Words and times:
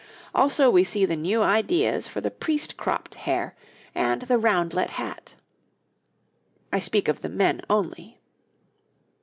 Also 0.33 0.71
we 0.71 0.83
see 0.83 1.05
the 1.05 1.15
new 1.15 1.43
ideas 1.43 2.07
for 2.07 2.21
the 2.21 2.31
priest 2.31 2.75
cropped 2.75 3.13
hair 3.13 3.55
and 3.93 4.23
the 4.23 4.39
roundlet 4.39 4.89
hat. 4.89 5.35
I 6.73 6.79
speak 6.79 7.07
of 7.07 7.21
the 7.21 7.29
men 7.29 7.61
only. 7.69 8.17